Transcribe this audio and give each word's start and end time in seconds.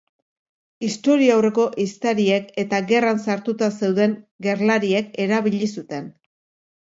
Historiaurreko 0.85 1.65
ehiztariek 1.83 2.47
eta 2.63 2.79
gerran 2.91 3.21
sartuta 3.25 3.69
zeuden 3.83 4.15
gerlariek 4.47 5.15
erabili 5.27 5.69
zuten. 5.79 6.09